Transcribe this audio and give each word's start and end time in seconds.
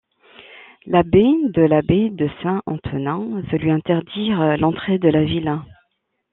L'Abbé 0.87 1.23
de 1.49 1.61
l'abbaye 1.61 2.09
de 2.09 2.27
Saint-Antonin 2.41 3.39
veut 3.51 3.57
lui 3.59 3.69
interdire 3.69 4.57
l'entrée 4.57 4.97
de 4.97 5.09
la 5.09 5.23
ville. 5.23 5.59